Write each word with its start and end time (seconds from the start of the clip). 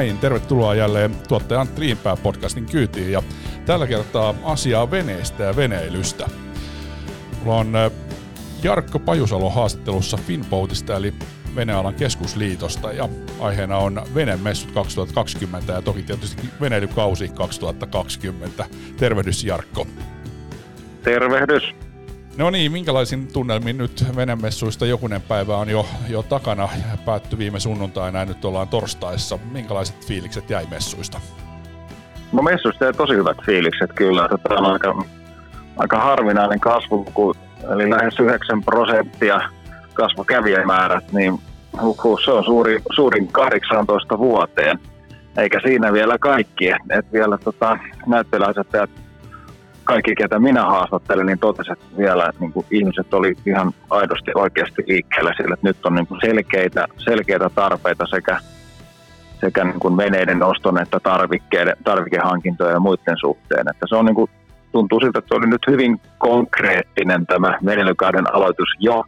näin, 0.00 0.18
tervetuloa 0.18 0.74
jälleen 0.74 1.16
tuottaja 1.28 1.60
Antti 1.60 1.98
podcastin 2.22 2.66
kyytiin 2.66 3.12
ja 3.12 3.22
tällä 3.66 3.86
kertaa 3.86 4.34
asiaa 4.44 4.90
veneistä 4.90 5.44
ja 5.44 5.56
veneilystä. 5.56 6.28
Mulla 7.42 7.56
on 7.56 7.76
äh, 7.76 7.92
Jarkko 8.62 8.98
Pajusalo 8.98 9.50
haastattelussa 9.50 10.16
Finboatista 10.16 10.96
eli 10.96 11.14
Venealan 11.56 11.94
keskusliitosta 11.94 12.92
ja 12.92 13.08
aiheena 13.40 13.76
on 13.76 14.02
Venemessut 14.14 14.70
2020 14.70 15.72
ja 15.72 15.82
toki 15.82 16.02
tietysti 16.02 16.42
veneilykausi 16.60 17.28
2020. 17.28 18.64
Tervehdys 18.96 19.44
Jarkko. 19.44 19.86
Tervehdys. 21.02 21.89
No 22.38 22.50
niin, 22.50 22.72
minkälaisin 22.72 23.32
tunnelmin 23.32 23.78
nyt 23.78 24.04
Venemessuista 24.16 24.86
jokunen 24.86 25.22
päivä 25.22 25.56
on 25.56 25.68
jo, 25.68 25.86
jo 26.08 26.22
takana, 26.22 26.68
päätty 27.04 27.38
viime 27.38 27.60
sunnuntaina 27.60 28.18
ja 28.18 28.24
nyt 28.24 28.44
ollaan 28.44 28.68
torstaissa. 28.68 29.38
Minkälaiset 29.52 30.06
fiilikset 30.06 30.50
jäi 30.50 30.66
messuista? 30.70 31.20
No 32.32 32.42
messuista 32.42 32.84
jäi 32.84 32.92
tosi 32.92 33.14
hyvät 33.14 33.36
fiilikset 33.46 33.92
kyllä. 33.92 34.28
Tätä 34.28 34.54
on 34.54 34.66
aika, 34.66 35.04
aika 35.76 35.98
harvinainen 35.98 36.60
kasvu, 36.60 37.06
eli 37.72 37.90
lähes 37.90 38.20
9 38.20 38.62
prosenttia 38.62 39.40
kasvukävijämäärät, 39.94 41.12
niin 41.12 41.40
se 42.24 42.30
on 42.30 42.44
suuri, 42.44 42.82
suurin 42.94 43.28
18 43.28 44.18
vuoteen. 44.18 44.78
Eikä 45.36 45.60
siinä 45.60 45.92
vielä 45.92 46.18
kaikki, 46.18 46.68
että 46.68 47.12
vielä 47.12 47.38
tota, 47.38 47.78
näyttelijäasettajat 48.06 48.90
kaikki, 49.92 50.14
ketä 50.14 50.38
minä 50.38 50.64
haastattelin, 50.64 51.26
niin 51.26 51.38
totesin, 51.38 51.76
vielä 51.98 52.26
että 52.28 52.40
niin 52.40 52.52
kuin 52.52 52.66
ihmiset 52.70 53.14
oli 53.14 53.36
ihan 53.46 53.72
aidosti 53.90 54.30
oikeasti 54.34 54.82
liikkeellä 54.86 55.32
sillä, 55.36 55.54
että 55.54 55.68
nyt 55.68 55.86
on 55.86 55.94
niin 55.94 56.06
kuin 56.06 56.20
selkeitä, 56.20 56.86
selkeitä 56.98 57.50
tarpeita 57.54 58.06
sekä, 58.06 58.40
sekä 59.40 59.64
niin 59.64 59.80
kuin 59.80 59.96
veneiden 59.96 60.42
oston 60.42 60.82
että 60.82 61.00
tarvikkeiden, 61.00 61.76
tarvikehankintojen 61.84 62.74
ja 62.74 62.80
muiden 62.80 63.16
suhteen. 63.20 63.68
Että 63.70 63.86
se 63.88 63.96
on 63.96 64.04
niin 64.04 64.14
kuin, 64.14 64.30
tuntuu 64.72 65.00
siltä, 65.00 65.18
että 65.18 65.34
oli 65.34 65.46
nyt 65.46 65.66
hyvin 65.70 66.00
konkreettinen 66.18 67.26
tämä 67.26 67.58
veneilykauden 67.64 68.34
aloitus 68.34 68.68
jo 68.78 69.04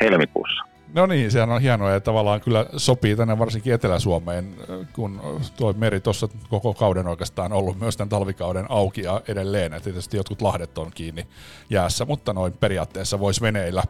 helmikuussa. 0.00 0.71
No 0.94 1.06
niin, 1.06 1.30
sehän 1.30 1.50
on 1.50 1.60
hienoa 1.60 1.90
ja 1.90 2.00
tavallaan 2.00 2.40
kyllä 2.40 2.66
sopii 2.76 3.16
tänne 3.16 3.38
varsinkin 3.38 3.72
Etelä-Suomeen, 3.72 4.54
kun 4.92 5.20
tuo 5.56 5.72
meri 5.72 6.00
tuossa 6.00 6.28
koko 6.50 6.74
kauden 6.74 7.06
oikeastaan 7.06 7.52
ollut 7.52 7.80
myös 7.80 7.96
tämän 7.96 8.08
talvikauden 8.08 8.66
auki 8.68 9.02
ja 9.02 9.20
edelleen. 9.28 9.74
että 9.74 9.84
tietysti 9.84 10.16
jotkut 10.16 10.42
lahdet 10.42 10.78
on 10.78 10.90
kiinni 10.94 11.26
jäässä, 11.70 12.04
mutta 12.04 12.32
noin 12.32 12.52
periaatteessa 12.52 13.20
voisi 13.20 13.40
veneillä 13.40 13.82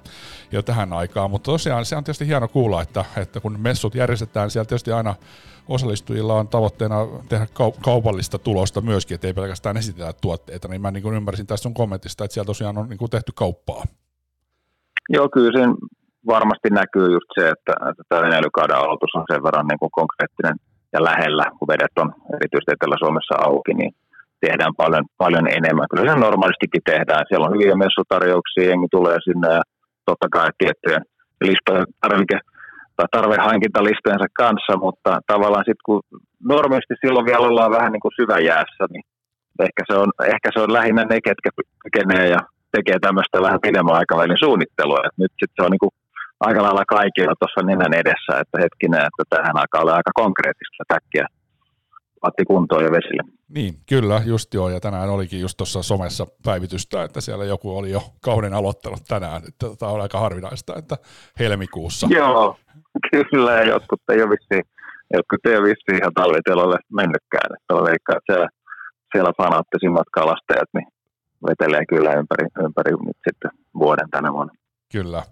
jo 0.52 0.62
tähän 0.62 0.92
aikaan. 0.92 1.30
Mutta 1.30 1.50
tosiaan 1.50 1.84
se 1.84 1.96
on 1.96 2.04
tietysti 2.04 2.26
hieno 2.26 2.48
kuulla, 2.48 2.82
että, 2.82 3.04
että 3.16 3.40
kun 3.40 3.60
messut 3.60 3.94
järjestetään, 3.94 4.50
siellä 4.50 4.68
tietysti 4.68 4.92
aina 4.92 5.14
osallistujilla 5.68 6.34
on 6.34 6.48
tavoitteena 6.48 6.96
tehdä 7.28 7.46
kaupallista 7.82 8.38
tulosta 8.38 8.80
myöskin, 8.80 9.14
että 9.14 9.26
ei 9.26 9.34
pelkästään 9.34 9.76
esitellä 9.76 10.12
tuotteita, 10.12 10.68
niin 10.68 10.80
mä 10.80 10.90
niin 10.90 11.02
kuin 11.02 11.14
ymmärsin 11.14 11.46
tästä 11.46 11.62
sun 11.62 11.74
kommentista, 11.74 12.24
että 12.24 12.34
siellä 12.34 12.46
tosiaan 12.46 12.78
on 12.78 12.88
niin 12.88 12.98
kuin 12.98 13.10
tehty 13.10 13.32
kauppaa. 13.34 13.84
Joo, 15.08 15.28
kyllä 15.28 15.60
sen 15.60 15.74
varmasti 16.26 16.68
näkyy 16.70 17.08
just 17.16 17.30
se, 17.36 17.44
että, 17.54 17.72
että 17.90 18.02
tämä 18.08 18.24
veneilykauden 18.26 18.76
aloitus 18.76 19.14
on 19.14 19.24
sen 19.32 19.42
verran 19.46 19.66
niin 19.66 19.82
kuin 19.82 19.96
konkreettinen 20.00 20.56
ja 20.94 21.00
lähellä, 21.08 21.44
kun 21.58 21.70
vedet 21.72 21.94
on 22.02 22.10
erityisesti 22.36 22.74
Etelä-Suomessa 22.74 23.34
auki, 23.48 23.74
niin 23.74 23.92
tehdään 24.46 24.74
paljon, 24.82 25.04
paljon 25.22 25.46
enemmän. 25.58 25.90
Kyllä 25.90 26.12
se 26.12 26.18
normaalistikin 26.18 26.88
tehdään. 26.92 27.24
Siellä 27.24 27.46
on 27.46 27.54
hyviä 27.54 27.82
messutarjouksia, 27.84 28.68
jengi 28.70 28.88
tulee 28.96 29.18
sinne 29.26 29.48
ja 29.58 29.62
totta 30.08 30.26
kai 30.36 30.48
tiettyjen 30.58 31.04
listojen 31.48 31.86
tarvike, 32.00 32.38
tai 32.96 33.06
tarvehankintalistojensa 33.16 34.28
kanssa, 34.42 34.72
mutta 34.84 35.10
tavallaan 35.32 35.66
sitten 35.68 35.86
kun 35.88 36.00
normaalisti 36.52 36.94
silloin 37.04 37.26
vielä 37.26 37.46
ollaan 37.48 37.76
vähän 37.76 37.92
niin 37.92 38.04
kuin 38.04 38.18
syväjäässä, 38.20 38.84
niin 38.92 39.04
ehkä 39.66 39.82
se 39.88 39.94
on, 40.02 40.10
ehkä 40.34 40.48
se 40.52 40.60
on 40.64 40.72
lähinnä 40.72 41.02
ne, 41.04 41.18
ketkä 41.28 41.50
kykenee 41.82 42.26
ja 42.34 42.40
tekee 42.76 42.98
tämmöistä 42.98 43.36
vähän 43.46 43.64
pidemmän 43.66 43.98
aikavälin 44.00 44.44
suunnittelua. 44.44 45.00
Et 45.06 45.16
nyt 45.22 45.32
sitten 45.32 45.56
se 45.56 45.62
on 45.66 45.70
niin 45.70 45.84
kuin 45.84 45.94
aika 46.46 46.62
lailla 46.62 46.84
kaikilla 46.96 47.34
tuossa 47.40 47.66
nenän 47.66 47.94
edessä, 48.02 48.32
että 48.42 48.56
hetkinen, 48.62 49.02
että 49.08 49.24
tähän 49.30 49.56
aikaan 49.62 49.84
oli 49.84 49.92
aika 49.92 50.10
konkreettista 50.22 50.84
täkkiä 50.88 51.26
otti 52.22 52.44
kuntoon 52.44 52.84
jo 52.84 52.90
vesille. 52.90 53.22
Niin, 53.48 53.74
kyllä, 53.88 54.22
just 54.26 54.54
joo, 54.54 54.68
ja 54.68 54.80
tänään 54.80 55.10
olikin 55.10 55.40
just 55.40 55.56
tuossa 55.56 55.82
somessa 55.82 56.26
päivitystä, 56.44 57.04
että 57.04 57.20
siellä 57.20 57.44
joku 57.44 57.78
oli 57.78 57.90
jo 57.90 58.00
kauden 58.24 58.54
aloittanut 58.54 59.02
tänään, 59.08 59.42
että 59.48 59.66
tämä 59.78 59.92
on 59.92 60.00
aika 60.00 60.20
harvinaista, 60.20 60.72
että 60.78 60.96
helmikuussa. 61.38 62.06
Joo, 62.10 62.56
kyllä, 63.10 63.52
ja 63.52 63.64
jotkut 63.64 64.00
ei 64.12 64.22
ole 64.22 64.30
vissiin, 64.30 64.64
jotkut 65.14 65.46
ei 65.46 65.56
ole 65.56 65.68
vissiin 65.68 65.98
ihan 66.00 66.14
talvitelolle 66.14 66.78
mennytkään, 66.92 67.50
että 67.56 67.74
veikkaa, 67.74 68.16
että 68.16 68.32
siellä, 68.32 68.48
siellä 69.12 69.32
fanaattisimmat 69.42 70.08
kalastajat, 70.12 70.70
niin 70.74 70.86
vetelee 71.48 71.84
kyllä 71.86 72.10
ympäri, 72.12 72.46
ympäri 72.64 72.90
nyt 72.90 73.20
sitten 73.28 73.50
vuoden 73.74 74.10
tänä 74.10 74.32
vuonna. 74.32 74.61
Kyllä. 74.92 75.22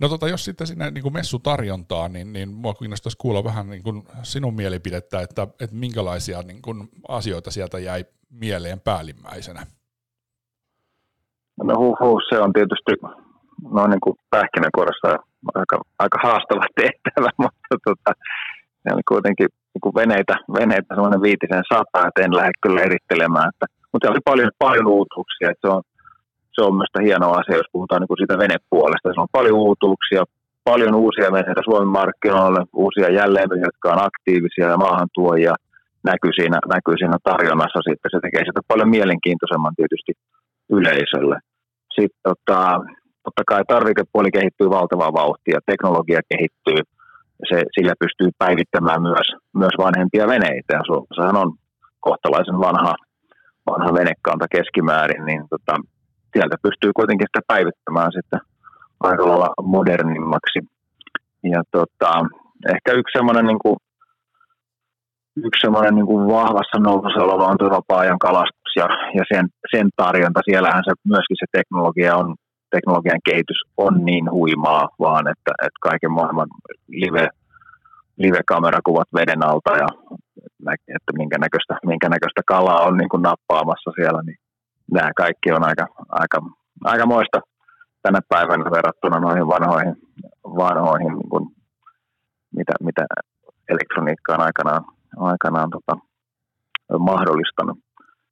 No 0.00 0.08
tota, 0.08 0.28
jos 0.28 0.44
sitten 0.44 0.66
sinne 0.66 0.90
niin 0.90 1.02
kuin 1.02 1.14
messutarjontaa, 1.14 2.08
niin, 2.08 2.32
niin 2.32 2.48
mua 2.48 2.74
kiinnostaisi 2.74 3.18
kuulla 3.20 3.44
vähän 3.44 3.70
niin 3.70 3.82
kuin 3.82 4.02
sinun 4.22 4.54
mielipidettä, 4.54 5.20
että, 5.20 5.42
että 5.42 5.76
minkälaisia 5.76 6.42
niin 6.42 6.62
kuin 6.62 6.88
asioita 7.08 7.50
sieltä 7.50 7.78
jäi 7.78 8.04
mieleen 8.30 8.80
päällimmäisenä? 8.80 9.66
No 11.62 11.74
huh, 11.76 11.96
huh, 12.00 12.20
se 12.28 12.38
on 12.38 12.52
tietysti 12.52 12.92
noin 13.72 13.90
niin 13.90 14.00
kuin 14.00 14.16
pähkinänkuoressa 14.30 15.08
aika, 15.54 15.80
aika 15.98 16.18
haastava 16.22 16.66
tehtävä, 16.76 17.30
mutta 17.42 17.74
tota, 17.84 18.10
se 18.82 18.94
oli 18.94 19.02
kuitenkin 19.08 19.48
niin 19.74 19.80
kuin 19.82 19.94
veneitä, 19.94 20.34
veneitä 20.60 20.94
semmoinen 20.94 21.22
viitisen 21.22 21.64
sata, 21.72 22.08
että 22.08 22.22
en 22.22 22.36
lähde 22.36 22.52
kyllä 22.62 22.80
erittelemään. 22.80 23.48
Että, 23.48 23.66
mutta 23.92 24.02
siellä 24.02 24.16
oli 24.16 24.30
paljon, 24.30 24.50
paljon 24.58 24.86
uutuuksia, 24.86 25.50
että 25.50 25.68
se 25.68 25.72
on, 25.74 25.82
se 26.60 26.66
on 26.68 26.76
myös 26.80 26.92
hieno 27.08 27.28
asia, 27.40 27.60
jos 27.60 27.72
puhutaan 27.72 28.00
niin 28.00 28.10
kuin 28.10 28.20
siitä 28.20 28.42
venepuolesta. 28.44 29.14
Se 29.14 29.20
on 29.24 29.36
paljon 29.38 29.58
uutuuksia, 29.68 30.22
paljon 30.70 30.94
uusia 31.04 31.32
veneitä 31.36 31.62
Suomen 31.68 31.92
markkinoille, 31.98 32.62
uusia 32.84 33.08
jälleenmyyjiä, 33.20 33.70
jotka 33.70 33.92
on 33.94 34.06
aktiivisia 34.08 34.66
ja 34.72 34.82
maahantuojia 34.86 35.54
näkyy 36.10 36.32
siinä, 36.38 36.58
näkyy 36.74 36.96
siinä 36.98 37.18
tarjonnassa 37.30 37.80
sitten. 37.88 38.10
Se 38.10 38.18
tekee 38.22 38.42
sitä 38.44 38.60
paljon 38.70 38.90
mielenkiintoisemman 38.96 39.74
tietysti 39.78 40.12
yleisölle. 40.78 41.36
Sitten 41.96 42.22
tota, 42.28 42.60
totta 43.24 43.42
kai 43.50 43.62
tarvikepuoli 43.68 44.30
kehittyy 44.36 44.68
valtavaa 44.78 45.12
vauhtia, 45.20 45.66
teknologia 45.70 46.20
kehittyy, 46.32 46.80
se, 47.48 47.58
sillä 47.76 47.94
pystyy 48.04 48.28
päivittämään 48.42 49.02
myös, 49.02 49.28
myös 49.62 49.74
vanhempia 49.84 50.26
veneitä. 50.34 50.72
Ja 50.78 50.82
Suomessahan 50.86 51.36
on 51.42 51.48
kohtalaisen 52.06 52.58
vanha, 52.66 52.94
vanha 53.70 53.90
venekanta 53.94 54.46
keskimäärin, 54.56 55.24
niin 55.28 55.42
tota, 55.50 55.74
sieltä 56.32 56.56
pystyy 56.62 56.90
kuitenkin 56.96 57.26
sitä 57.28 57.40
päivittämään 57.46 58.12
sitten 58.12 58.40
aika 59.00 59.28
lailla 59.28 59.50
modernimmaksi. 59.62 60.58
Ja 61.42 61.62
tota, 61.70 62.12
ehkä 62.74 62.92
yksi 62.92 63.18
semmoinen 63.18 63.46
niin 63.46 63.58
kuin, 63.58 63.76
yksi 65.36 65.60
semmoinen 65.60 65.94
niin 65.94 66.06
kuin 66.06 66.28
vahvassa 66.28 66.78
nousussa 66.78 67.24
oleva 67.24 67.46
on 67.46 67.58
tuo 67.58 67.70
vapaa-ajan 67.70 68.18
kalastus 68.18 68.72
ja, 68.76 68.86
ja 69.18 69.24
sen, 69.32 69.46
sen 69.70 69.88
tarjonta. 69.96 70.40
Siellähän 70.44 70.84
se, 70.84 70.92
myöskin 71.04 71.36
se 71.40 71.46
teknologia 71.52 72.16
on, 72.16 72.34
teknologian 72.70 73.20
kehitys 73.24 73.60
on 73.76 74.04
niin 74.04 74.30
huimaa 74.30 74.88
vaan, 74.98 75.28
että, 75.28 75.52
että 75.66 75.80
kaiken 75.88 76.12
maailman 76.12 76.48
live, 76.88 77.28
live-kamerakuvat 78.16 79.08
veden 79.14 79.42
alta 79.46 79.72
ja 79.82 79.88
että 80.68 81.12
minkä 81.18 81.38
näköistä, 81.38 81.74
minkä 81.86 82.08
näköistä 82.08 82.42
kalaa 82.46 82.86
on 82.86 82.96
niin 82.96 83.08
kuin 83.08 83.22
nappaamassa 83.22 83.90
siellä, 83.94 84.22
niin 84.22 84.38
nämä 84.92 85.10
kaikki 85.16 85.52
on 85.52 85.64
aika, 85.64 85.86
aika, 86.08 86.38
aika 86.84 87.06
moista 87.06 87.40
tänä 88.02 88.20
päivänä 88.28 88.64
verrattuna 88.70 89.20
noihin 89.20 89.46
vanhoihin, 89.46 89.96
vanhoihin 90.44 91.12
niin 91.18 91.28
kuin, 91.28 91.46
mitä, 92.56 92.72
mitä 92.80 93.04
elektroniikka 93.68 94.34
on 94.34 94.40
aikanaan, 94.40 94.84
aikanaan 95.16 95.70
tota, 95.70 95.94
mahdollistanut. 96.98 97.78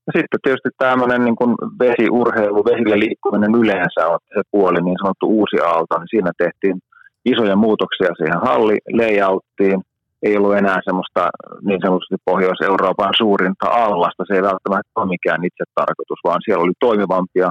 Ja 0.07 0.13
sitten 0.17 0.41
tietysti 0.43 0.69
tämmöinen 0.79 1.25
niin 1.25 1.37
kuin 1.37 1.55
vesiurheilu, 1.79 2.65
vesillä 2.65 2.99
liikkuminen 2.99 3.55
yleensä 3.55 4.07
on 4.07 4.19
se 4.35 4.43
puoli, 4.51 4.81
niin 4.83 4.97
sanottu 5.03 5.27
uusi 5.27 5.57
aalto, 5.61 5.99
niin 5.99 6.13
siinä 6.15 6.33
tehtiin 6.39 6.79
isoja 7.25 7.57
muutoksia 7.57 8.11
siihen 8.19 8.41
halli 8.49 8.77
layouttiin, 9.01 9.79
ei 10.23 10.37
ollut 10.37 10.57
enää 10.57 10.79
semmoista 10.85 11.23
niin 11.69 11.81
sanotusti 11.85 12.17
Pohjois-Euroopan 12.25 13.15
suurinta 13.17 13.67
allasta. 13.85 14.25
Se 14.27 14.35
ei 14.35 14.49
välttämättä 14.51 14.97
ole 14.97 15.15
mikään 15.17 15.45
itse 15.45 15.65
tarkoitus, 15.75 16.21
vaan 16.25 16.41
siellä 16.45 16.65
oli 16.65 16.77
toimivampia, 16.81 17.51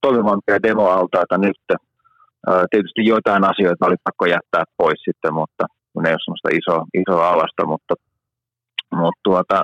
toimivampia 0.00 0.62
demoaltaita 0.62 1.38
nyt. 1.38 1.62
Tietysti 2.70 3.02
joitain 3.12 3.44
asioita 3.52 3.86
oli 3.86 3.96
pakko 4.04 4.24
jättää 4.26 4.64
pois 4.76 5.00
sitten, 5.08 5.34
mutta 5.34 5.64
kun 5.92 6.06
ei 6.06 6.14
ole 6.16 6.24
semmoista 6.24 6.48
isoa, 6.60 6.82
isoa 7.02 7.28
alasta, 7.34 7.62
mutta, 7.72 7.94
mutta, 9.00 9.20
tuota, 9.24 9.58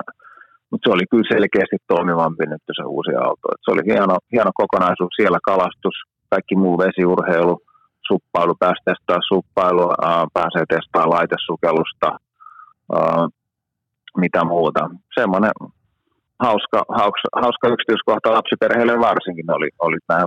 mutta 0.69 0.83
se 0.83 0.93
oli 0.95 1.05
kyllä 1.11 1.33
selkeästi 1.33 1.77
toimivampi 1.87 2.45
nyt 2.45 2.63
se 2.77 2.83
uusi. 2.95 3.11
Et 3.53 3.61
se 3.63 3.71
oli 3.73 3.83
hieno, 3.91 4.15
hieno 4.33 4.51
kokonaisuus 4.61 5.13
siellä 5.15 5.39
kalastus, 5.49 5.97
kaikki 6.29 6.55
muu 6.55 6.75
vesiurheilu, 6.77 7.55
suppailu, 8.07 8.55
pääsi 8.59 8.81
testaa 8.85 9.21
suppailua, 9.31 9.93
pääsee 10.33 10.65
testaamaan 10.69 11.13
laitesukellusta, 11.15 12.07
mitä 14.17 14.43
muuta. 14.43 14.89
Semmoinen 15.19 15.51
hauska, 16.39 16.79
hauska, 16.89 17.27
hauska 17.43 17.67
yksityiskohta 17.67 18.33
lapsiperheille 18.37 18.99
varsinkin 18.99 19.51
oli, 19.51 19.69
oli 19.79 19.97
nämä 20.09 20.25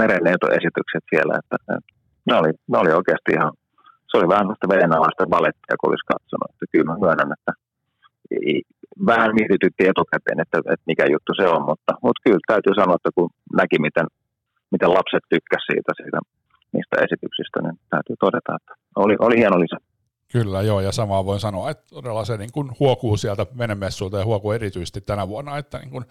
merenneitoesitykset 0.00 1.04
siellä, 1.10 1.34
että, 1.40 1.56
että 1.60 1.76
ne, 2.26 2.32
oli, 2.40 2.50
ne 2.70 2.76
oli 2.78 2.92
oikeasti 2.98 3.30
ihan, 3.38 3.52
se 4.08 4.14
oli 4.18 4.28
vähän 4.28 4.44
sellaista 4.44 4.72
vedenalaista 4.74 5.30
valettia, 5.36 5.78
kun 5.78 5.90
olisi 5.90 6.10
katsonut, 6.12 6.50
että 6.52 6.66
kyllä 6.72 6.88
mä 6.90 7.02
myönnän, 7.04 7.34
että 7.36 7.52
vähän 9.10 9.30
mietitytti 9.38 9.88
etukäteen, 9.90 10.38
että, 10.44 10.58
että 10.72 10.88
mikä 10.90 11.04
juttu 11.14 11.32
se 11.36 11.46
on, 11.54 11.62
mutta, 11.70 11.92
mutta 12.04 12.22
kyllä 12.24 12.48
täytyy 12.52 12.74
sanoa, 12.74 12.98
että 12.98 13.10
kun 13.16 13.30
näki, 13.60 13.76
miten, 13.86 14.06
miten 14.74 14.94
lapset 14.98 15.24
tykkäsivät 15.32 15.68
siitä, 15.70 15.92
siitä 16.00 16.18
niistä 16.74 16.96
esityksistä, 17.06 17.58
niin 17.62 17.76
täytyy 17.94 18.16
todeta, 18.24 18.50
että 18.58 18.72
oli, 19.04 19.14
oli 19.26 19.36
hieno 19.42 19.56
lisä. 19.60 19.78
Kyllä, 20.38 20.62
joo, 20.62 20.80
ja 20.80 20.92
samaa 20.92 21.24
voin 21.24 21.40
sanoa, 21.40 21.70
että 21.70 21.84
todella 21.94 22.24
se 22.24 22.36
niin 22.36 22.52
kuin 22.52 22.70
huokuu 22.80 23.16
sieltä 23.16 23.46
venemessuilta 23.58 24.18
ja 24.18 24.24
huokuu 24.24 24.52
erityisesti 24.52 25.00
tänä 25.00 25.28
vuonna, 25.28 25.58
että 25.58 25.78
niin 25.78 25.90
kuin, 25.90 26.04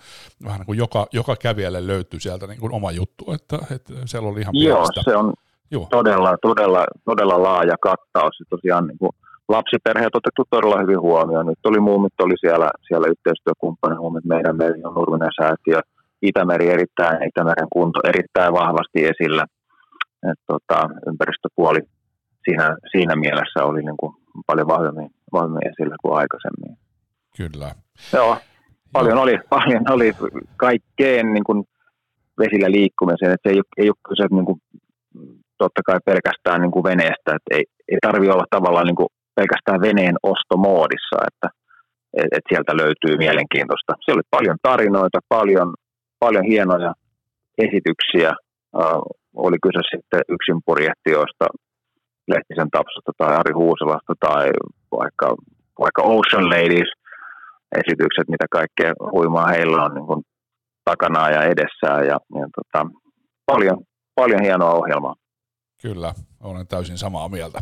vähän 0.43 0.59
niin 0.59 0.65
kuin 0.65 0.77
joka, 0.77 1.07
joka 1.13 1.35
kävijälle 1.35 1.87
löytyy 1.87 2.19
sieltä 2.19 2.47
niin 2.47 2.59
kuin 2.59 2.73
oma 2.73 2.91
juttu, 2.91 3.31
että, 3.33 3.57
että 3.75 3.93
siellä 4.05 4.29
oli 4.29 4.41
ihan 4.41 4.55
Joo, 4.55 4.77
pienistä. 4.77 5.01
se 5.03 5.15
on 5.15 5.33
joo. 5.71 5.87
Todella, 5.89 6.37
todella, 6.41 6.85
todella 7.05 7.43
laaja 7.43 7.75
kattaus, 7.81 8.39
ja 8.39 8.45
tosiaan 8.49 8.87
niin 8.87 8.97
kuin 8.97 9.11
lapsiperheet 9.49 10.15
otettu 10.15 10.43
todella 10.49 10.81
hyvin 10.81 11.01
huomioon. 11.01 11.45
Nyt 11.45 11.65
oli 11.65 11.79
muumit, 11.79 12.13
oli 12.21 12.37
siellä, 12.39 12.69
siellä 12.87 13.07
yhteistyökumppani 13.07 13.95
huomioon, 13.95 14.27
meidän 14.27 14.57
Meri 14.57 14.83
on 14.83 14.93
Nurminen 14.93 15.31
säätiö, 15.41 15.79
Itämeri 16.21 16.69
erittäin, 16.69 17.27
Itämeren 17.27 17.67
kunto 17.73 17.99
erittäin 18.03 18.53
vahvasti 18.53 19.05
esillä. 19.05 19.45
Et, 20.31 20.39
tota, 20.47 20.89
ympäristöpuoli 21.07 21.79
siinä, 22.45 22.77
siinä 22.91 23.15
mielessä 23.15 23.59
oli 23.63 23.81
niin 23.83 23.97
kuin 23.97 24.13
paljon 24.47 24.67
vahvemmin, 24.67 25.09
vahvemmin 25.33 25.67
esillä 25.67 25.95
kuin 26.01 26.17
aikaisemmin. 26.17 26.77
Kyllä. 27.37 27.71
Joo, 28.13 28.37
paljon 28.93 29.15
Joo. 29.17 29.23
oli, 29.23 29.35
paljon 29.49 29.91
oli 29.91 30.13
kaikkeen 30.57 31.33
niin 31.33 31.43
kuin 31.43 31.63
vesillä 32.39 32.71
liikkumiseen, 32.71 33.31
että 33.31 33.49
se 33.49 33.53
ei, 33.55 33.61
ei 33.77 33.89
ole 33.89 34.05
kyse 34.09 34.25
niin 34.31 34.45
kuin, 34.45 34.59
totta 35.57 35.81
kai 35.85 35.99
pelkästään 36.05 36.61
niin 36.61 36.71
kuin 36.71 36.83
veneestä, 36.83 37.29
että 37.35 37.49
ei, 37.51 37.63
ei 37.91 37.97
tarvi 38.01 38.29
olla 38.29 38.45
tavallaan 38.49 38.85
niin 38.85 38.95
kuin 38.95 39.09
pelkästään 39.35 39.81
veneen 39.81 40.15
ostomoodissa, 40.23 41.17
että 41.29 41.47
et, 42.17 42.31
et 42.37 42.45
sieltä 42.49 42.77
löytyy 42.77 43.17
mielenkiintoista. 43.17 43.93
Siellä 43.93 44.19
oli 44.19 44.37
paljon 44.37 44.57
tarinoita, 44.61 45.19
paljon, 45.29 45.73
paljon 46.19 46.45
hienoja 46.45 46.93
esityksiä. 47.57 48.31
Uh, 48.77 49.03
oli 49.45 49.57
kyse 49.65 49.81
sitten 49.91 50.21
yksin 50.29 50.59
purjehtioista, 50.65 51.45
Lehtisen 52.27 52.69
Tapsasta 52.71 53.11
tai 53.17 53.35
Ari 53.35 53.53
Huuselasta 53.53 54.13
tai 54.19 54.51
vaikka, 54.91 55.35
vaikka 55.79 56.01
Ocean 56.01 56.49
Ladies 56.49 56.91
esitykset, 57.81 58.27
mitä 58.29 58.45
kaikkea 58.51 58.93
huimaa 59.11 59.47
heillä 59.47 59.83
on 59.83 59.93
niin 59.93 60.23
takana 60.85 61.29
ja 61.29 61.43
edessään 61.43 62.05
ja, 62.07 62.17
ja 62.39 62.47
tota, 62.55 62.85
paljon, 63.45 63.77
paljon 64.15 64.41
hienoa 64.41 64.73
ohjelmaa. 64.73 65.15
Kyllä, 65.83 66.13
olen 66.43 66.67
täysin 66.67 66.97
samaa 66.97 67.29
mieltä. 67.29 67.59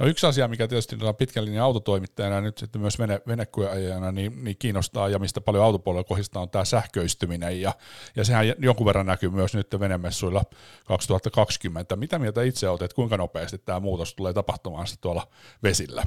No 0.00 0.06
yksi 0.06 0.26
asia, 0.26 0.48
mikä 0.48 0.68
tietysti 0.68 0.96
pitkän 1.18 1.44
linjan 1.44 1.64
autotoimittajana 1.64 2.34
ja 2.34 2.40
nyt 2.40 2.58
sitten 2.58 2.80
myös 2.80 2.98
vene, 2.98 3.20
venekyöajajana 3.26 4.12
niin, 4.12 4.44
niin 4.44 4.56
kiinnostaa 4.58 5.08
ja 5.08 5.18
mistä 5.18 5.40
paljon 5.40 5.64
autopuolella 5.64 6.04
kohdista 6.04 6.40
on 6.40 6.50
tämä 6.50 6.64
sähköistyminen 6.64 7.60
ja, 7.60 7.72
ja 8.16 8.24
sehän 8.24 8.46
jonkun 8.58 8.86
verran 8.86 9.06
näkyy 9.06 9.30
myös 9.30 9.54
nyt 9.54 9.66
venemessuilla 9.80 10.42
2020. 10.86 11.96
Mitä 11.96 12.18
mieltä 12.18 12.42
itse 12.42 12.68
olet, 12.68 12.82
että 12.82 12.94
kuinka 12.94 13.16
nopeasti 13.16 13.58
tämä 13.58 13.80
muutos 13.80 14.14
tulee 14.14 14.32
tapahtumaan 14.32 14.86
sitten 14.86 15.02
tuolla 15.02 15.22
vesillä? 15.62 16.02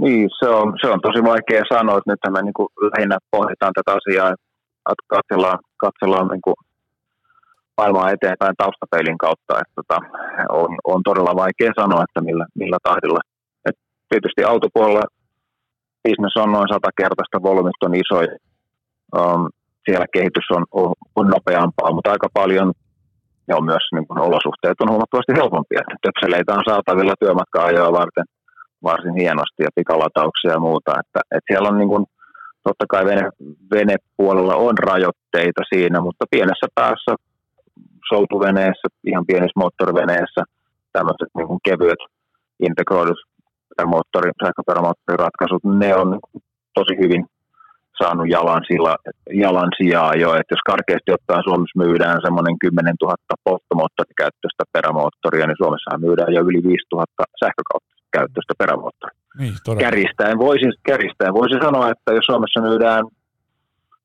Niin, 0.00 0.30
se 0.38 0.48
on, 0.48 0.74
se 0.80 0.90
on 0.90 1.00
tosi 1.00 1.24
vaikea 1.24 1.62
sanoa, 1.68 1.98
että 1.98 2.10
nyt 2.12 2.34
me 2.34 2.42
niin 2.42 2.90
lähinnä 2.96 3.18
pohditaan 3.30 3.72
tätä 3.74 3.98
asiaa, 3.98 4.28
että 4.28 5.04
katsellaan, 5.06 5.58
katsellaan 5.76 6.28
niin 6.28 6.42
kuin 6.42 6.54
maailmaa 7.78 8.10
eteenpäin 8.10 8.54
taustapeilin 8.62 9.18
kautta. 9.18 9.52
Että 9.60 9.74
tota, 9.80 9.98
on, 10.60 10.70
on, 10.92 11.00
todella 11.08 11.40
vaikea 11.44 11.72
sanoa, 11.80 12.04
että 12.06 12.20
millä, 12.28 12.46
millä 12.54 12.78
tahdilla. 12.88 13.20
Et 13.68 13.76
tietysti 14.08 14.44
autopuolella 14.44 15.04
business 16.04 16.36
on 16.36 16.52
noin 16.52 16.68
satakertaista, 16.74 17.46
volyymit 17.48 17.82
on 17.86 17.94
isoja. 18.04 18.32
Um, 19.18 19.42
siellä 19.84 20.06
kehitys 20.12 20.48
on, 20.56 20.64
on, 20.80 20.92
on 21.18 21.26
nopeampaa, 21.34 21.94
mutta 21.94 22.10
aika 22.10 22.28
paljon 22.40 22.72
ja 23.48 23.56
on 23.56 23.64
myös 23.64 23.84
niin 23.94 24.06
kuin, 24.06 24.18
olosuhteet 24.28 24.80
on 24.80 24.90
huomattavasti 24.90 25.38
helpompia. 25.40 25.82
Töpseleitä 26.06 26.54
on 26.54 26.68
saatavilla 26.68 27.14
työmatka-ajoa 27.20 27.98
varten 28.00 28.26
varsin 28.82 29.14
hienosti 29.22 29.62
ja 29.66 29.76
pikalatauksia 29.78 30.52
ja 30.56 30.64
muuta. 30.68 30.90
Että, 31.00 31.20
että 31.34 31.48
siellä 31.48 31.68
on 31.68 31.78
niin 31.78 31.92
kuin, 31.92 32.04
totta 32.66 32.84
kai 32.92 33.04
vene, 33.04 33.24
venepuolella 33.74 34.54
on 34.66 34.78
rajoitteita 34.78 35.62
siinä, 35.72 36.00
mutta 36.00 36.24
pienessä 36.30 36.66
päässä 36.74 37.12
soutuveneessä, 38.12 38.86
ihan 39.04 39.26
pienissä 39.26 39.60
moottoriveneessä, 39.60 40.42
tämmöiset 40.92 41.30
niin 41.36 41.48
kuin 41.48 41.60
kevyet 41.64 42.02
integroidut 42.66 43.18
moottori, 43.86 44.30
sähköperämoottoriratkaisut, 44.44 45.64
ne 45.64 45.94
on 45.94 46.18
tosi 46.74 46.94
hyvin 47.02 47.26
saanut 48.02 48.28
jalan, 48.36 48.62
sillä, 48.70 48.94
jalan 49.44 49.70
sijaa 49.78 50.14
jo, 50.14 50.30
että 50.34 50.52
jos 50.54 50.68
karkeasti 50.72 51.10
ottaen 51.16 51.46
Suomessa 51.48 51.80
myydään 51.84 52.18
semmoinen 52.26 52.58
10 52.58 52.94
000 53.02 53.14
polttomoottorikäyttöistä 53.44 54.64
perämoottoria, 54.72 55.46
niin 55.46 55.62
Suomessa 55.62 55.98
myydään 56.06 56.32
jo 56.36 56.40
yli 56.48 56.60
5 56.62 56.86
000 56.92 57.04
sähkökäyttöistä 57.42 58.54
perämoottoria. 58.58 59.18
Niin, 59.38 59.54
kärjistäen, 59.84 60.38
voisi, 60.38 60.68
kärjistäen 60.88 61.34
voisi 61.40 61.56
sanoa, 61.64 61.90
että 61.94 62.10
jos 62.16 62.26
Suomessa 62.30 62.60
myydään 62.68 63.02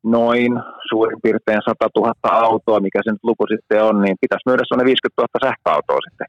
noin 0.04 0.52
suurin 0.90 1.20
piirtein 1.24 1.62
100 1.66 1.90
000 1.96 2.14
autoa, 2.24 2.80
mikä 2.80 3.00
se 3.04 3.12
nyt 3.12 3.24
luku 3.24 3.46
sitten 3.54 3.84
on, 3.84 4.02
niin 4.02 4.16
pitäisi 4.22 4.48
myydä 4.50 4.64
sellainen 4.66 4.92
50 4.94 5.22
000 5.22 5.46
sähköautoa 5.46 6.00
sitten. 6.10 6.28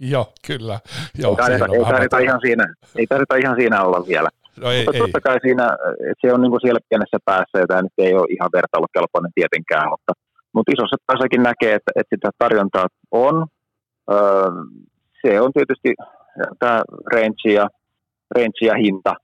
Joo, 0.00 0.26
kyllä. 0.46 0.78
Joo, 1.22 1.30
ei 1.30 1.36
tarvita, 1.36 1.66
ei, 1.76 1.84
tarvita 1.84 2.18
ihan 2.18 2.40
siinä, 2.46 2.64
ei 2.96 3.06
tarvita 3.06 3.36
ihan 3.36 3.56
siinä 3.60 3.82
olla 3.82 4.06
vielä. 4.08 4.28
No 4.60 4.70
ei, 4.70 4.84
mutta 4.84 4.98
totta 4.98 5.18
ei. 5.18 5.26
kai 5.28 5.38
siinä, 5.42 5.66
että 6.10 6.22
se 6.22 6.32
on 6.32 6.40
niin 6.40 6.50
kuin 6.50 6.60
siellä 6.64 6.80
pienessä 6.88 7.18
päässä, 7.24 7.56
ja 7.58 7.66
tämä 7.66 7.82
nyt 7.82 7.98
ei 7.98 8.14
ole 8.14 8.32
ihan 8.36 8.50
vertailukelpoinen 8.58 9.32
tietenkään, 9.34 9.88
mutta, 9.92 10.12
mutta 10.54 10.72
isossa 10.72 10.96
päässäkin 11.06 11.42
näkee, 11.42 11.74
että, 11.74 11.92
että 11.96 12.16
sitä 12.16 12.30
tarjontaa 12.38 12.86
on. 13.10 13.46
Öö, 14.12 14.50
se 15.22 15.40
on 15.40 15.52
tietysti 15.52 15.90
tämä 16.58 16.82
range 17.12 17.48
ja, 17.58 17.68
range 18.36 18.60
ja 18.70 18.74
hinta, 18.74 19.14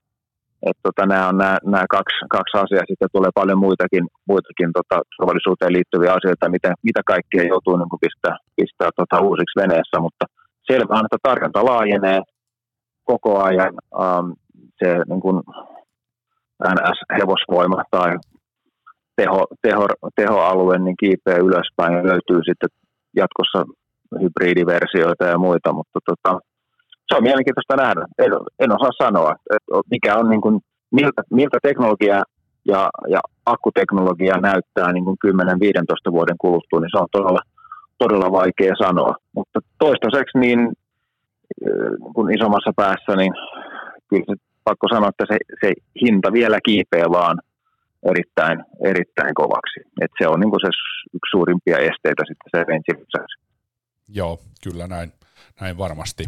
että 0.69 0.83
tota, 0.83 1.07
nämä 1.07 1.29
on 1.29 1.39
nämä, 1.39 1.57
nämä 1.65 1.85
kaksi, 1.97 2.19
kaksi 2.37 2.55
asiaa. 2.63 2.91
Sitten 2.91 3.15
tulee 3.17 3.31
paljon 3.35 3.59
muitakin, 3.67 4.05
muitakin 4.31 4.71
tota, 4.79 4.97
turvallisuuteen 5.13 5.73
liittyviä 5.73 6.13
asioita, 6.19 6.55
mitä, 6.55 6.71
mitä 6.83 7.01
kaikkea 7.13 7.45
joutuu 7.53 7.77
niin 7.77 7.93
kuin 7.93 8.05
pistää, 8.07 8.37
pistää 8.57 8.91
tota, 8.97 9.17
uusiksi 9.27 9.61
veneessä, 9.63 9.97
mutta 10.07 10.25
selvä 10.71 10.95
on, 10.99 11.07
että 11.07 11.21
tarjonta 11.29 11.65
laajenee 11.71 12.21
koko 13.05 13.43
ajan. 13.49 13.75
Um, 14.03 14.27
se 14.79 14.89
niin 15.09 15.21
kuin 15.21 15.43
NS-hevosvoima 16.75 17.83
tai 17.91 18.11
teho, 19.17 19.47
teho, 19.63 19.87
tehoalue 20.17 20.79
niin 20.79 20.97
kiipeä 21.01 21.37
ylöspäin 21.37 21.93
ja 21.97 22.05
löytyy 22.11 22.41
sitten 22.49 22.69
jatkossa 23.17 23.65
hybridiversioita 24.21 25.25
ja 25.25 25.39
muita, 25.39 25.73
mutta 25.73 25.99
tota, 26.11 26.41
se 27.11 27.17
on 27.17 27.23
mielenkiintoista 27.23 27.77
nähdä. 27.77 28.03
En, 28.19 28.33
en 28.59 28.73
osaa 28.73 29.05
sanoa, 29.05 29.35
että 29.51 29.91
mikä 29.91 30.17
on 30.17 30.31
niin 30.31 30.41
kuin, 30.41 30.61
miltä, 30.91 31.23
miltä 31.31 31.59
teknologia 31.63 32.23
ja, 32.65 32.91
ja 33.09 33.21
akkuteknologia 33.47 34.37
näyttää 34.37 34.93
niin 34.93 35.05
kuin 35.05 35.17
10-15 35.27 36.13
vuoden 36.13 36.39
kuluttua, 36.39 36.81
niin 36.81 36.91
se 36.93 36.99
on 36.99 37.09
todella, 37.13 37.43
todella 37.99 38.33
vaikea 38.33 38.75
sanoa. 38.79 39.15
Mutta 39.37 39.61
toistaiseksi 39.79 40.39
niin 40.39 40.61
äh, 40.61 42.13
kun 42.15 42.35
isommassa 42.35 42.73
päässä, 42.77 43.17
niin 43.17 43.33
kyllä 44.09 44.25
se, 44.29 44.35
pakko 44.65 44.87
sanoa, 44.89 45.09
että 45.09 45.25
se, 45.33 45.39
se 45.61 45.73
hinta 46.03 46.33
vielä 46.33 46.59
kiipeää 46.65 47.11
vaan 47.11 47.39
erittäin, 48.11 48.65
erittäin 48.85 49.35
kovaksi. 49.35 49.81
Et 50.01 50.11
se 50.19 50.29
on 50.29 50.41
niin 50.41 50.61
se 50.61 50.71
yksi 51.15 51.31
suurimpia 51.31 51.77
esteitä 51.77 52.23
sitten 52.29 52.51
se 52.51 53.21
Joo, 54.15 54.39
kyllä 54.65 54.87
näin 54.87 55.13
näin 55.61 55.79
varmasti. 55.79 56.25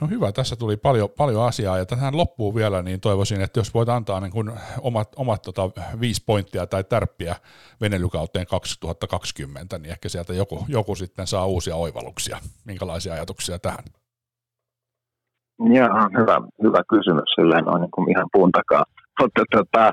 No 0.00 0.06
hyvä, 0.06 0.32
tässä 0.32 0.56
tuli 0.56 0.76
paljon, 0.76 1.08
paljon 1.18 1.46
asiaa 1.46 1.78
ja 1.78 1.86
tähän 1.86 2.16
loppuu 2.16 2.54
vielä, 2.54 2.82
niin 2.82 3.00
toivoisin, 3.00 3.42
että 3.42 3.60
jos 3.60 3.74
voit 3.74 3.88
antaa 3.88 4.20
niin 4.20 4.32
kuin 4.32 4.52
omat, 4.80 5.08
omat 5.16 5.42
tota, 5.42 5.70
viisi 6.00 6.22
pointtia 6.26 6.66
tai 6.66 6.84
tärppiä 6.84 7.36
venelykauteen 7.80 8.46
2020, 8.46 9.78
niin 9.78 9.90
ehkä 9.90 10.08
sieltä 10.08 10.34
joku, 10.34 10.64
joku 10.68 10.94
sitten 10.94 11.26
saa 11.26 11.46
uusia 11.46 11.76
oivalluksia. 11.76 12.38
Minkälaisia 12.64 13.12
ajatuksia 13.12 13.58
tähän? 13.58 13.84
Joo, 15.58 15.88
hyvä, 16.18 16.40
hyvä 16.62 16.82
kysymys, 16.88 17.34
silleen 17.34 17.68
on 17.68 17.80
niin 17.80 17.90
kuin 17.90 18.10
ihan 18.10 18.28
puun 18.32 18.52
takaa. 18.52 18.84
Mutta 19.20 19.42
tota, 19.52 19.92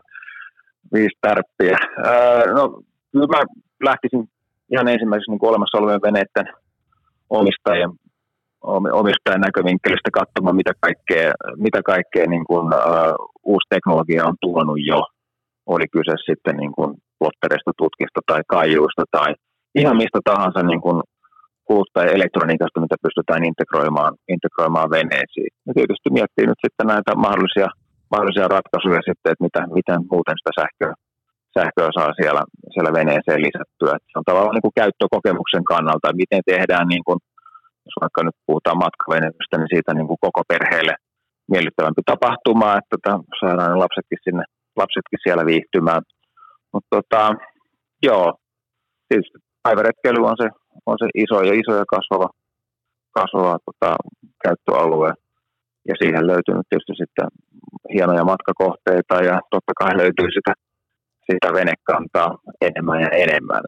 viisi 0.94 1.18
tärppiä. 1.22 1.78
Öö, 2.06 2.54
no, 2.54 2.82
kyllä 3.12 3.28
mä 3.28 3.44
lähtisin 3.84 4.30
ihan 4.72 4.88
ensimmäiseksi 4.88 5.32
niin 5.32 5.46
olemassa 5.46 5.78
olevien 5.78 6.02
veneiden 6.02 6.48
omistajien 7.30 7.90
omistajan 9.02 9.42
näkövinkkelistä 9.42 10.10
katsomaan, 10.20 10.56
mitä 10.56 10.74
kaikkea, 10.86 11.32
mitä 11.56 11.82
kaikkea 11.86 12.26
niin 12.28 12.46
kuin, 12.46 12.66
uh, 12.66 13.16
uusi 13.44 13.68
teknologia 13.70 14.26
on 14.26 14.36
tuonut 14.42 14.80
jo. 14.92 15.02
Oli 15.66 15.88
kyse 15.96 16.16
sitten 16.26 16.56
niin 16.58 16.72
kuin 16.72 16.90
plottereista, 17.20 17.72
tutkista 17.78 18.20
tai 18.30 18.42
kaijuista 18.48 19.04
tai 19.12 19.30
ihan 19.76 19.98
mistä 19.98 20.20
tahansa 20.26 20.64
niin 20.64 20.82
kuin 20.82 21.02
kuluttaja 21.68 22.16
elektroniikasta, 22.18 22.84
mitä 22.86 22.96
pystytään 23.06 23.44
integroimaan, 23.50 24.14
integroimaan 24.36 24.90
veneisiin. 24.98 25.52
Ja 25.68 25.72
tietysti 25.78 26.08
miettii 26.18 26.48
nyt 26.48 26.64
sitten 26.66 26.88
näitä 26.94 27.12
mahdollisia, 27.26 27.70
mahdollisia 28.14 28.48
ratkaisuja 28.56 29.02
sitten, 29.08 29.32
että 29.32 29.46
mitä, 29.48 29.62
miten 29.78 30.00
muuten 30.12 30.38
sitä 30.40 30.52
sähköä, 30.60 30.94
sähköä 31.58 31.90
saa 31.98 32.12
siellä, 32.20 32.44
siellä 32.74 32.92
veneeseen 33.00 33.42
lisättyä. 33.48 33.92
Että 33.96 34.10
se 34.12 34.20
on 34.20 34.28
tavallaan 34.30 34.56
niin 34.56 34.68
kuin 34.68 34.80
käyttökokemuksen 34.82 35.66
kannalta, 35.74 36.20
miten 36.22 36.44
tehdään, 36.52 36.88
niin 36.94 37.04
kuin, 37.08 37.20
jos 37.86 37.96
vaikka 38.02 38.24
nyt 38.24 38.38
puhutaan 38.48 38.84
matkaveneestä, 38.86 39.56
niin 39.58 39.74
siitä 39.74 39.92
niin 39.94 40.08
kuin 40.10 40.24
koko 40.26 40.42
perheelle 40.52 40.96
miellyttävämpi 41.52 42.02
tapahtuma, 42.06 42.78
että 42.80 42.96
tota, 42.96 43.14
saadaan 43.40 43.80
lapsetkin, 43.86 44.20
sinne, 44.26 44.44
lapsetkin 44.82 45.20
siellä 45.24 45.44
viihtymään. 45.46 46.02
Mutta 46.74 46.90
tota, 46.96 47.22
joo, 48.08 48.26
tietysti 49.08 49.38
päiväretkeily 49.64 50.22
on 50.32 50.38
se, 50.42 50.48
on 50.86 50.98
se 51.02 51.08
iso 51.24 51.38
ja 51.50 51.54
iso 51.62 51.74
ja 51.82 51.86
kasvava, 51.96 52.30
kasvava 53.18 53.58
tota, 53.68 53.96
käyttöalue. 54.44 55.12
Ja 55.90 55.96
siihen 56.02 56.28
löytyy 56.28 56.56
nyt 56.56 56.70
tietysti 56.70 56.96
sitten 57.02 57.28
hienoja 57.94 58.24
matkakohteita 58.32 59.16
ja 59.30 59.36
totta 59.54 59.74
kai 59.80 59.98
löytyy 59.98 60.28
sitä, 60.38 60.54
sitä 61.30 61.48
venekantaa 61.54 62.38
enemmän 62.68 63.02
ja 63.02 63.10
enemmän. 63.10 63.62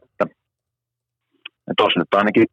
Tuossa 1.78 2.00
nyt 2.00 2.14
ainakin 2.14 2.46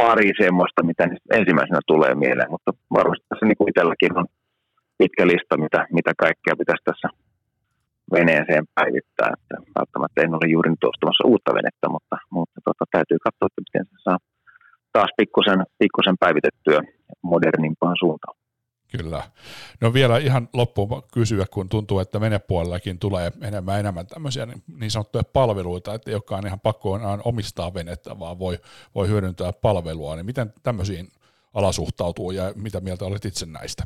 pari 0.00 0.30
semmoista, 0.42 0.80
mitä 0.90 1.04
ensimmäisenä 1.38 1.80
tulee 1.86 2.14
mieleen, 2.14 2.50
mutta 2.50 2.70
varmasti 2.98 3.24
tässä 3.28 3.46
niin 3.46 3.56
kuin 3.58 3.70
itselläkin 3.70 4.18
on 4.18 4.26
pitkä 4.98 5.26
lista, 5.26 5.54
mitä, 5.64 5.80
mitä 5.98 6.12
kaikkea 6.24 6.54
pitäisi 6.60 6.84
tässä 6.84 7.08
veneeseen 8.16 8.64
päivittää. 8.74 9.30
Että 9.36 9.56
välttämättä 9.78 10.22
en 10.22 10.34
ole 10.38 10.52
juuri 10.54 10.70
nyt 10.70 10.84
ostamassa 10.90 11.28
uutta 11.30 11.54
venettä, 11.58 11.86
mutta, 11.94 12.16
mutta 12.36 12.58
tota, 12.64 12.84
täytyy 12.90 13.18
katsoa, 13.26 13.46
että 13.48 13.64
miten 13.66 13.86
se 13.90 13.96
saa 14.06 14.18
taas 14.92 15.10
pikkusen, 15.16 15.60
pikkusen 15.78 16.16
päivitettyä 16.24 16.55
No 19.80 19.92
vielä 19.92 20.18
ihan 20.18 20.48
loppuun 20.52 21.02
kysyä, 21.12 21.44
kun 21.50 21.68
tuntuu, 21.68 21.98
että 21.98 22.20
venepuolellakin 22.20 22.98
tulee 22.98 23.32
enemmän 23.42 23.80
enemmän 23.80 24.06
tämmöisiä 24.06 24.46
niin, 24.46 24.62
niin 24.78 24.90
sanottuja 24.90 25.24
palveluita, 25.32 25.94
että 25.94 26.10
joka 26.10 26.36
on 26.36 26.46
ihan 26.46 26.60
pakko 26.60 26.92
on 26.92 27.22
omistaa 27.24 27.74
venettä, 27.74 28.18
vaan 28.18 28.38
voi, 28.38 28.58
voi 28.94 29.08
hyödyntää 29.08 29.52
palvelua, 29.52 30.16
niin 30.16 30.26
miten 30.26 30.52
tämmöisiin 30.62 31.08
ala 31.54 31.72
suhtautuu 31.72 32.30
ja 32.30 32.52
mitä 32.54 32.80
mieltä 32.80 33.04
olet 33.04 33.24
itse 33.24 33.46
näistä? 33.46 33.82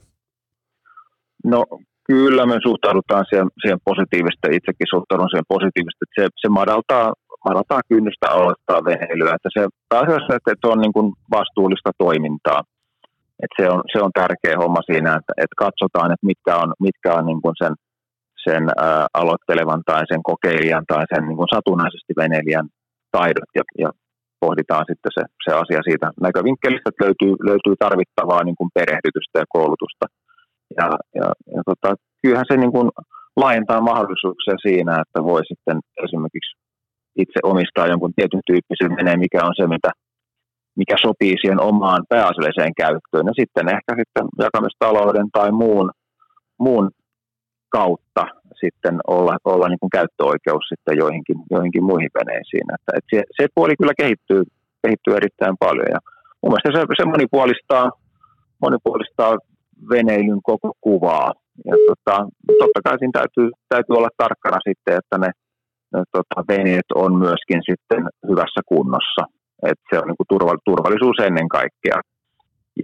No 1.44 1.66
Kyllä 2.10 2.46
me 2.46 2.56
suhtaudutaan 2.68 3.24
siihen, 3.28 3.48
siihen 3.62 3.80
positiivisesti, 3.90 4.56
itsekin 4.58 4.92
suhtaudun 4.94 5.30
siihen 5.30 5.52
positiivisesti, 5.54 6.02
että 6.04 6.16
se, 6.18 6.24
se 6.42 6.48
madaltaa, 6.58 7.06
madaltaa 7.48 7.80
kynnystä 7.88 8.26
aloittaa 8.30 8.84
veneilyä, 8.90 9.34
että 9.34 9.50
se 9.56 9.62
pääasiassa, 9.88 10.36
että 10.36 10.50
se 10.60 10.66
on 10.72 10.80
niin 10.84 10.94
kuin 10.96 11.08
vastuullista 11.36 11.90
toimintaa. 12.04 12.60
Että 13.42 13.56
se, 13.58 13.64
on, 13.74 13.80
se 13.92 13.98
on 14.06 14.12
tärkeä 14.20 14.60
homma 14.62 14.82
siinä, 14.90 15.10
että, 15.18 15.32
että 15.42 15.56
katsotaan, 15.64 16.12
että 16.12 16.30
mitkä 16.30 16.52
on, 16.62 16.68
mitkä 16.86 17.10
on 17.18 17.24
niin 17.26 17.40
sen, 17.62 17.74
sen 18.46 18.62
ää, 18.76 19.06
aloittelevan 19.20 19.82
tai 19.86 20.02
sen 20.12 20.22
kokeilijan 20.30 20.84
tai 20.92 21.04
sen 21.12 21.22
niin 21.28 21.54
satunnaisesti 21.54 22.12
veneilijän 22.22 22.68
taidot 23.16 23.50
ja, 23.58 23.64
ja 23.82 23.90
pohditaan 24.40 24.84
sitten 24.90 25.12
se, 25.16 25.22
se 25.44 25.50
asia 25.62 25.80
siitä. 25.88 26.06
Näkövinkkelistä, 26.26 26.88
että 26.90 27.04
löytyy, 27.04 27.32
löytyy 27.50 27.74
tarvittavaa 27.78 28.42
niin 28.44 28.58
kuin 28.58 28.70
perehdytystä 28.78 29.36
ja 29.42 29.52
koulutusta– 29.56 30.06
ja, 30.78 30.86
ja, 31.14 31.28
ja 31.54 31.62
tota, 31.70 31.94
kyllähän 32.22 32.50
se 32.50 32.56
niin 32.56 32.72
kuin 32.72 32.88
laajentaa 33.36 33.80
mahdollisuuksia 33.80 34.54
siinä, 34.66 34.92
että 35.02 35.18
voi 35.30 35.42
sitten 35.50 35.78
esimerkiksi 36.04 36.52
itse 37.16 37.38
omistaa 37.42 37.86
jonkun 37.86 38.12
tietyn 38.16 38.40
tyyppisen 38.46 38.96
veneen, 38.96 39.20
mikä 39.20 39.40
on 39.48 39.54
se, 39.56 39.66
mitä, 39.66 39.90
mikä 40.82 40.96
sopii 41.06 41.34
siihen 41.40 41.60
omaan 41.70 42.02
pääasialliseen 42.08 42.74
käyttöön. 42.82 43.26
Ja 43.30 43.34
sitten 43.40 43.66
ehkä 43.76 43.92
sitten 44.00 44.26
jakamistalouden 44.44 45.28
tai 45.36 45.50
muun, 45.62 45.90
muun 46.64 46.90
kautta 47.68 48.22
sitten 48.62 48.96
olla, 49.16 49.34
olla 49.44 49.68
niin 49.68 49.82
kuin 49.82 49.96
käyttöoikeus 49.98 50.64
sitten 50.72 50.98
joihinkin, 51.02 51.38
joihinkin 51.54 51.84
muihin 51.90 52.12
veneisiin. 52.18 52.66
Että, 52.76 52.90
että 52.96 53.10
se, 53.14 53.20
se, 53.36 53.42
puoli 53.54 53.74
kyllä 53.80 54.00
kehittyy, 54.02 54.42
kehittyy 54.82 55.12
erittäin 55.16 55.56
paljon 55.64 55.88
ja 55.94 56.00
mun 56.40 56.50
mielestä 56.50 56.70
se, 56.72 56.80
se 57.00 57.04
monipuolistaa, 57.14 57.86
monipuolistaa 58.64 59.32
veneilyn 59.92 60.42
koko 60.42 60.68
kuvaa. 60.80 61.30
Ja 61.68 61.74
tota, 61.88 62.16
totta 62.60 62.80
kai 62.84 62.98
siinä 62.98 63.18
täytyy, 63.18 63.48
täytyy 63.68 63.94
olla 63.96 64.12
tarkkana 64.16 64.58
sitten, 64.68 64.94
että 65.00 65.16
ne, 65.18 65.30
ne 65.92 66.00
tota, 66.16 66.38
veneet 66.48 66.88
on 66.94 67.12
myöskin 67.24 67.60
sitten 67.70 68.02
hyvässä 68.28 68.60
kunnossa. 68.72 69.22
Et 69.68 69.80
se 69.90 69.98
on 69.98 70.06
niin 70.06 70.30
turva, 70.32 70.54
turvallisuus 70.64 71.18
ennen 71.28 71.48
kaikkea. 71.48 71.98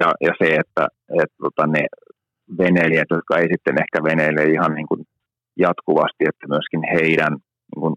Ja, 0.01 0.09
ja 0.27 0.33
se, 0.41 0.47
että 0.63 0.89
et, 1.23 1.33
tota, 1.43 1.67
ne 1.67 1.83
veneilijät, 2.59 3.11
jotka 3.11 3.39
ei 3.39 3.49
sitten 3.53 3.77
ehkä 3.83 3.99
veneile 4.11 4.43
ihan 4.45 4.75
niin 4.75 4.87
kuin 4.87 5.01
jatkuvasti, 5.57 6.23
että 6.31 6.45
myöskin 6.49 6.83
heidän 6.95 7.33
niin 7.71 7.81
kuin 7.83 7.95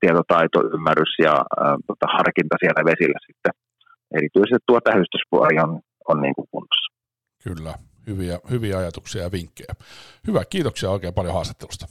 tietotaito, 0.00 0.58
ymmärrys 0.74 1.14
ja 1.26 1.34
ää, 1.34 1.76
tota, 1.86 2.06
harkinta 2.16 2.56
siellä 2.60 2.82
vesillä 2.90 3.18
sitten 3.26 3.52
erityisesti 4.18 4.64
tuo 4.66 4.80
tähystyspuoli 4.80 5.58
on, 5.64 5.80
on 6.08 6.22
niin 6.22 6.34
kuin 6.34 6.48
kunnossa. 6.50 6.88
Kyllä, 7.44 7.74
hyviä, 8.06 8.38
hyviä 8.50 8.78
ajatuksia 8.78 9.22
ja 9.22 9.32
vinkkejä. 9.32 9.74
Hyvä, 10.26 10.44
kiitoksia 10.50 10.90
oikein 10.90 11.14
paljon 11.14 11.34
haastattelusta. 11.34 11.86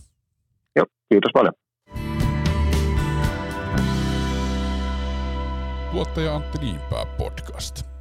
Joo, 0.76 0.86
kiitos 1.10 1.32
paljon. 1.34 1.54
Tuottaja 5.96 6.36
Antti 6.36 6.58
Niinpää 6.58 7.06
podcast. 7.06 7.95